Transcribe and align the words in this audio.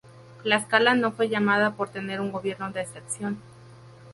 Tlaxcala 0.41 0.95
no 0.95 1.11
fue 1.11 1.29
llamada 1.29 1.75
por 1.75 1.89
tener 1.89 2.21
un 2.21 2.31
gobierno 2.31 2.71
de 2.71 2.81
excepción. 2.81 3.37